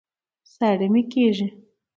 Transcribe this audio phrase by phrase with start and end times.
[0.53, 1.47] ساړه مي کېږي